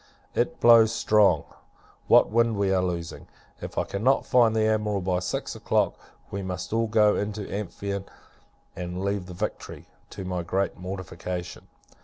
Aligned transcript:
It 0.33 0.59
blows 0.59 0.91
strong. 0.91 1.43
What 2.07 2.31
wind 2.31 2.55
we 2.57 2.73
are 2.73 2.81
losing! 2.81 3.27
If 3.61 3.77
I 3.77 3.83
cannot 3.83 4.25
find 4.25 4.55
the 4.55 4.63
Admiral 4.65 5.01
by 5.01 5.19
six 5.19 5.55
o'clock, 5.55 5.93
we 6.31 6.41
must 6.41 6.73
all 6.73 6.87
go 6.87 7.15
into 7.15 7.45
the 7.45 7.53
Amphion, 7.55 8.05
and 8.75 9.05
leave 9.05 9.27
the 9.27 9.35
Victory, 9.35 9.85
to 10.09 10.25
my 10.25 10.41
great 10.41 10.75
mortification. 10.75 11.67